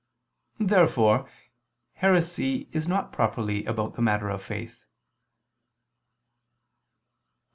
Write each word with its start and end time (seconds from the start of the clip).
]Therefore 0.73 1.29
heresy 1.93 2.67
is 2.71 2.87
not 2.87 3.11
properly 3.13 3.65
about 3.65 3.93
the 3.93 4.01
matter 4.01 4.29
of 4.31 4.41
faith. 4.41 4.83
Obj. 6.39 7.29